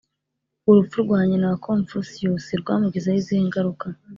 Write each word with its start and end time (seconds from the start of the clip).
urupfu 0.69 0.97
rwa 1.03 1.19
nyina 1.29 1.45
wa 1.51 1.57
confucius 1.67 2.45
rwamugizeho 2.61 3.17
izihe 3.21 3.41
ngaruka 3.47 3.85